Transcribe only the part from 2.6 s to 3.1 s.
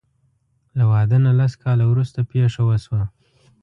وشوه.